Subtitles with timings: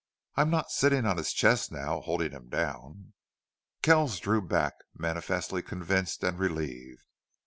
[0.35, 3.13] I'm not sitting on his chest now, holding him down."
[3.83, 7.03] Kells drew back, manifestly convinced and relieved.